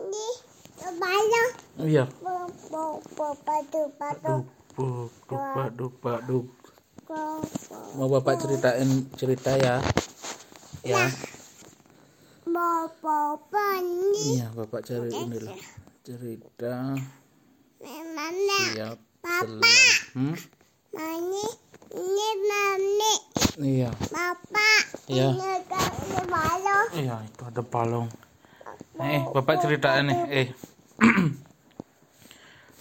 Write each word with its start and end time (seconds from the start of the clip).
Ini 0.00 0.26
balong. 0.96 1.50
Iya. 1.84 2.04
Duk, 2.08 3.04
duk, 5.76 5.76
duk, 5.76 5.94
duk. 6.24 6.46
Mau 7.98 8.06
bapak 8.06 8.38
ceritain 8.40 8.88
cerita 9.18 9.58
ya? 9.58 9.82
Ya. 10.86 11.10
Bapak 12.48 13.76
ini. 13.82 14.40
Iya, 14.40 14.46
bapak 14.56 14.80
ceritain 14.86 15.28
dulu. 15.28 15.50
Cerita 16.00 16.96
Mama. 17.80 18.60
siap 18.72 18.98
Papa. 19.20 19.44
selam. 19.44 19.92
Hmm? 20.16 20.36
Mami. 20.96 21.46
Ini 21.90 22.28
mami. 22.46 23.14
Iya. 23.58 23.90
Bapak. 24.12 24.80
Iya. 25.10 25.34
Ini 25.34 25.50
ini 25.66 26.20
balong. 26.30 26.88
Iya, 26.94 27.16
itu 27.26 27.42
ada 27.42 27.62
balong. 27.66 28.06
Eh, 29.00 29.22
bapak 29.32 29.64
ceritain 29.64 30.04
nih. 30.04 30.20
Eh. 30.28 30.48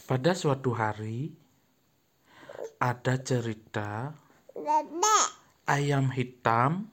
Pada 0.10 0.36
suatu 0.36 0.76
hari 0.76 1.32
ada 2.80 3.16
cerita 3.24 4.12
ayam 5.64 6.12
hitam 6.12 6.92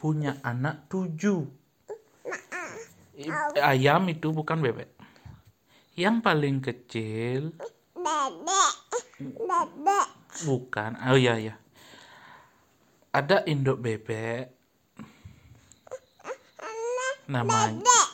punya 0.00 0.40
anak 0.40 0.88
tujuh. 0.88 1.44
Ayam 3.60 4.08
itu 4.08 4.32
bukan 4.32 4.60
bebek. 4.60 4.92
Yang 5.96 6.16
paling 6.20 6.56
kecil 6.60 7.56
Bebek. 7.96 8.74
Bebek. 9.20 10.06
bukan. 10.44 10.90
Oh 11.08 11.16
iya 11.16 11.40
ya. 11.40 11.54
Ada 13.10 13.48
induk 13.48 13.80
bebek. 13.80 14.52
Namanya. 17.26 18.05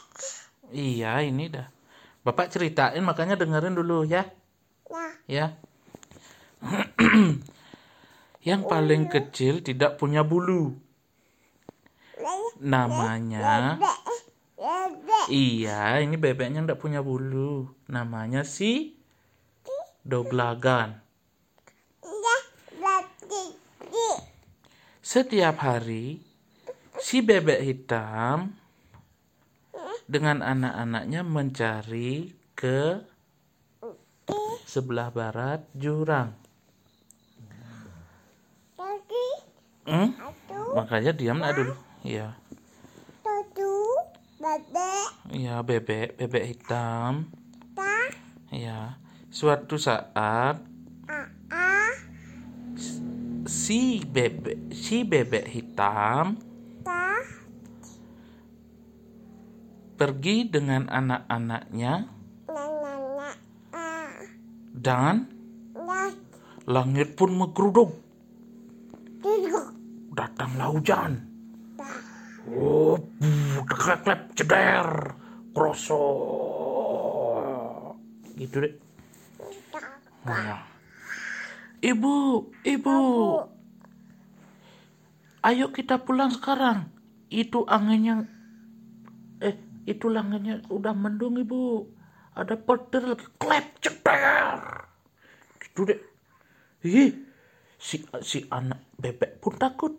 Iya, 0.73 1.21
ini 1.21 1.53
dah. 1.53 1.69
Bapak 2.25 2.49
ceritain 2.49 3.05
makanya 3.05 3.37
dengerin 3.37 3.77
dulu 3.77 4.09
ya. 4.09 4.25
Nah. 4.89 5.13
Ya. 5.29 5.47
Yang 8.49 8.63
paling 8.67 9.13
kecil 9.13 9.61
tidak 9.61 10.01
punya 10.01 10.25
bulu. 10.25 10.75
Namanya 12.63 13.75
Bebek. 13.79 13.99
Bebek. 14.55 15.27
Iya, 15.31 15.99
ini 15.99 16.15
bebeknya 16.15 16.63
ndak 16.63 16.79
punya 16.79 17.03
bulu. 17.03 17.67
Namanya 17.91 18.47
si 18.47 18.95
doglagan. 20.07 21.03
Ya. 22.03 22.37
Bebek. 22.79 24.19
Setiap 25.03 25.59
hari 25.59 26.23
si 27.03 27.19
bebek 27.19 27.61
hitam 27.67 28.62
dengan 30.07 30.43
anak-anaknya 30.43 31.21
mencari 31.27 32.33
ke 32.57 33.03
sebelah 34.67 35.13
barat 35.13 35.67
jurang. 35.77 36.33
Hmm? 39.83 40.15
Makanya 40.79 41.11
diam 41.11 41.43
nak 41.43 41.59
dulu. 41.59 41.75
Iya. 42.07 42.39
Bebek. 44.43 45.07
Iya, 45.31 45.63
bebek, 45.63 46.19
bebek 46.19 46.45
hitam. 46.51 47.31
Ta. 47.79 48.11
Iya. 48.51 48.99
Suatu 49.31 49.79
saat 49.79 50.59
si 53.47 54.03
bebek 54.07 54.71
si 54.71 55.03
bebek 55.03 55.51
hitam 55.51 56.39
pergi 60.03 60.51
dengan 60.51 60.91
anak-anaknya 60.91 62.11
dan 64.75 65.31
langit 66.67 67.15
pun 67.15 67.31
menggeruduk. 67.39 67.95
Tiga. 69.23 69.63
Datanglah 70.11 70.75
hujan. 70.75 71.13
Oh, 72.51 72.99
klep 73.63 74.35
ceder, 74.35 75.15
kroso. 75.55 76.03
Gitu 78.35 78.59
deh. 78.59 78.75
Nah. 80.27 80.67
Ibu, 81.79 82.15
ibu, 82.67 82.99
ayo 85.47 85.67
kita 85.71 86.03
pulang 86.03 86.35
sekarang. 86.35 86.91
Itu 87.31 87.67
anginnya, 87.71 88.27
itu 89.85 90.07
langitnya 90.09 90.63
udah 90.71 90.95
mendung 90.95 91.39
ibu. 91.39 91.87
Ada 92.33 92.57
petir 92.57 93.05
lagi, 93.05 93.27
klep 93.37 93.67
ceder. 93.85 94.61
Gitu 95.61 95.81
deh. 95.85 96.01
Ih, 96.83 97.13
si 97.77 98.03
si 98.25 98.43
anak 98.49 98.81
bebek 98.97 99.39
pun 99.39 99.55
takut. 99.61 99.95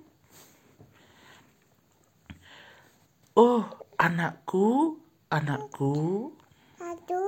Oh, 3.33 3.65
anakku, 3.97 5.01
anakku, 5.33 6.29
Satu. 6.77 7.21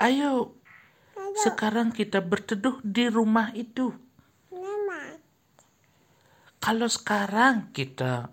ayo 0.00 0.56
sekarang 1.36 1.92
kita 1.92 2.24
berteduh 2.24 2.80
di 2.80 3.12
rumah 3.12 3.52
itu. 3.52 3.92
Kalau 6.64 6.88
sekarang 6.88 7.76
kita 7.76 8.32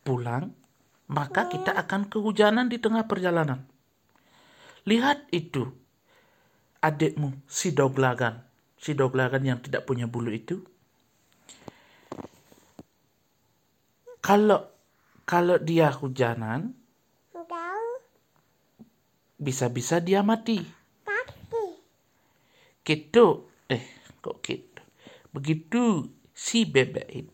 pulang, 0.00 0.63
maka 1.08 1.52
kita 1.52 1.76
akan 1.76 2.08
kehujanan 2.08 2.72
di 2.72 2.80
tengah 2.80 3.04
perjalanan. 3.04 3.60
Lihat 4.88 5.28
itu, 5.32 5.68
adikmu 6.80 7.32
si 7.48 7.72
doglagan, 7.72 8.40
si 8.76 8.92
doglagan 8.92 9.44
yang 9.44 9.58
tidak 9.60 9.84
punya 9.88 10.08
bulu 10.08 10.32
itu. 10.32 10.60
Kalau 14.24 14.72
kalau 15.24 15.56
dia 15.60 15.92
hujanan, 15.92 16.72
bisa-bisa 19.40 20.00
dia 20.00 20.24
mati. 20.24 20.64
Kaki. 21.04 21.64
Gitu, 22.84 23.48
eh 23.68 23.84
kok 24.24 24.40
gitu. 24.40 24.82
Begitu 25.32 26.08
si 26.32 26.64
bebek, 26.64 27.28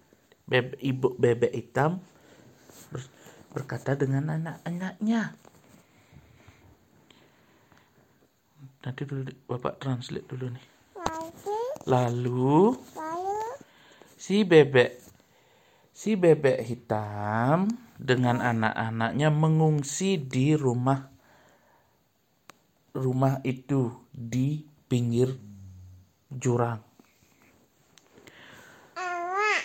bebek 0.46 0.80
ibu 0.82 1.14
bebek 1.14 1.54
hitam 1.54 2.02
berkata 3.50 3.98
dengan 3.98 4.30
anak-anaknya. 4.30 5.34
Nanti 8.80 9.02
dulu 9.04 9.28
bapak 9.50 9.76
translate 9.82 10.26
dulu 10.30 10.46
nih. 10.54 10.66
Lalu 11.88 12.76
Lalu. 12.76 13.36
si 14.16 14.44
bebek 14.44 15.00
si 15.92 16.16
bebek 16.16 16.64
hitam 16.64 17.68
dengan 18.00 18.40
anak-anaknya 18.40 19.28
mengungsi 19.28 20.16
di 20.16 20.56
rumah 20.56 21.10
rumah 22.96 23.38
itu 23.44 23.92
di 24.10 24.64
pinggir 24.90 25.36
jurang. 26.30 26.82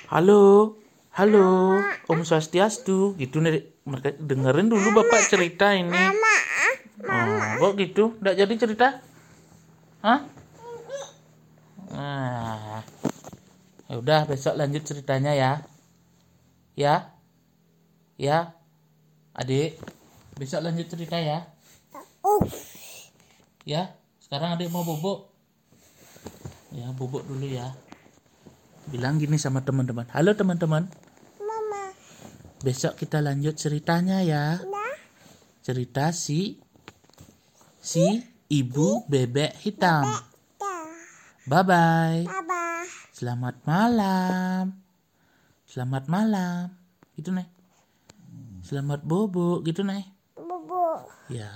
Halo, 0.06 0.78
halo, 1.18 1.82
Om 2.06 2.22
Swastiastu, 2.22 3.18
gitu 3.18 3.42
nih. 3.42 3.75
Mereka 3.86 4.18
dengerin 4.18 4.66
dulu 4.66 4.98
bapak 4.98 5.30
cerita 5.30 5.70
ini. 5.78 5.94
Mama. 5.94 6.36
Oh, 7.62 7.70
kok 7.70 7.74
gitu? 7.78 8.18
Nggak 8.18 8.36
jadi 8.42 8.54
cerita? 8.58 8.88
Hah? 10.02 10.26
Nah, 11.94 12.82
ya 13.86 13.96
udah 14.02 14.26
besok 14.26 14.58
lanjut 14.58 14.82
ceritanya 14.82 15.38
ya. 15.38 15.52
Ya, 16.76 17.14
ya, 18.18 18.58
adik, 19.38 19.80
besok 20.36 20.66
lanjut 20.66 20.90
cerita 20.90 21.22
ya. 21.22 21.46
Oh. 22.26 22.42
Ya, 23.70 23.96
sekarang 24.20 24.58
adik 24.58 24.74
mau 24.74 24.82
bobok. 24.82 25.30
Ya, 26.74 26.90
bobok 26.92 27.24
dulu 27.30 27.48
ya. 27.48 27.72
Bilang 28.90 29.22
gini 29.22 29.38
sama 29.38 29.62
teman-teman. 29.62 30.10
Halo 30.12 30.34
teman-teman, 30.34 30.90
Mama. 30.90 31.05
Besok 32.64 32.96
kita 32.96 33.20
lanjut 33.20 33.58
ceritanya 33.58 34.22
ya. 34.22 34.60
Dah. 34.62 34.96
Cerita 35.66 36.14
si 36.14 36.62
si 37.82 38.06
ibu 38.48 39.04
bebek 39.10 39.58
hitam. 39.66 40.06
Bye 41.46 41.64
bye. 41.66 42.22
Selamat 43.16 43.56
malam. 43.64 44.76
Selamat 45.66 46.06
malam. 46.12 46.74
Gitu 47.16 47.32
nih. 47.32 47.48
Selamat 48.66 49.06
bobo 49.06 49.62
gitu 49.62 49.86
nih. 49.86 50.04
Bubu. 50.36 51.06
Ya. 51.30 51.54